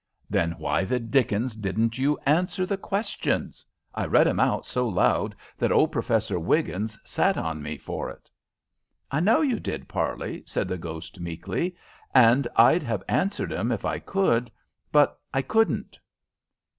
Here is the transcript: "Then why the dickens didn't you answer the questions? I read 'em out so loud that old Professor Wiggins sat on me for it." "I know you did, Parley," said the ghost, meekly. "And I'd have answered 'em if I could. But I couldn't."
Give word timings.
"Then 0.31 0.53
why 0.53 0.83
the 0.83 0.99
dickens 0.99 1.55
didn't 1.55 1.99
you 1.99 2.17
answer 2.25 2.65
the 2.65 2.75
questions? 2.75 3.63
I 3.93 4.07
read 4.07 4.27
'em 4.27 4.39
out 4.39 4.65
so 4.65 4.87
loud 4.89 5.35
that 5.59 5.71
old 5.71 5.91
Professor 5.91 6.39
Wiggins 6.39 6.97
sat 7.03 7.37
on 7.37 7.61
me 7.61 7.77
for 7.77 8.09
it." 8.09 8.27
"I 9.11 9.19
know 9.19 9.41
you 9.41 9.59
did, 9.59 9.87
Parley," 9.87 10.41
said 10.47 10.67
the 10.67 10.79
ghost, 10.79 11.19
meekly. 11.19 11.75
"And 12.15 12.47
I'd 12.55 12.81
have 12.81 13.03
answered 13.07 13.53
'em 13.53 13.71
if 13.71 13.85
I 13.85 13.99
could. 13.99 14.49
But 14.91 15.19
I 15.35 15.43
couldn't." 15.43 15.99